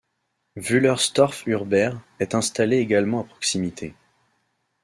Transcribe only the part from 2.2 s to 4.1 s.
installé également à proximité.